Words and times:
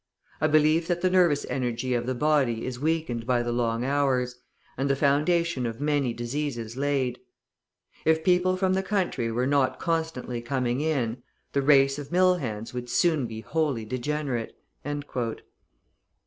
I 0.41 0.47
believe 0.47 0.87
that 0.87 1.01
the 1.01 1.11
nervous 1.11 1.45
energy 1.47 1.93
of 1.93 2.07
the 2.07 2.15
body 2.15 2.65
is 2.65 2.79
weakened 2.79 3.27
by 3.27 3.43
the 3.43 3.51
long 3.51 3.85
hours, 3.85 4.39
and 4.75 4.89
the 4.89 4.95
foundation 4.95 5.67
of 5.67 5.79
many 5.79 6.11
diseases 6.11 6.75
laid. 6.75 7.19
If 8.03 8.23
people 8.23 8.57
from 8.57 8.73
the 8.73 8.81
country 8.81 9.31
were 9.31 9.45
not 9.45 9.79
constantly 9.79 10.41
coming 10.41 10.81
in, 10.81 11.21
the 11.53 11.61
race 11.61 11.99
of 11.99 12.11
mill 12.11 12.37
hands 12.37 12.73
would 12.73 12.89
soon 12.89 13.27
be 13.27 13.41
wholly 13.41 13.85
degenerate." 13.85 14.55